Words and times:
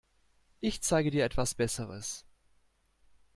Ich 0.61 0.81
zeige 0.81 1.11
dir 1.11 1.23
etwas 1.25 1.53
Besseres. 1.53 2.25